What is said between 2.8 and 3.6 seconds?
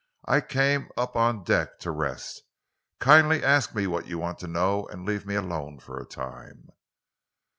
Kindly